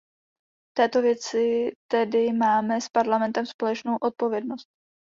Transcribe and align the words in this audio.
V 0.69 0.73
této 0.77 1.01
věci 1.01 1.71
tedy 1.91 2.33
máme 2.33 2.81
s 2.81 2.89
Parlamentem 2.89 3.45
společnou 3.45 3.97
odpovědnost. 4.01 4.67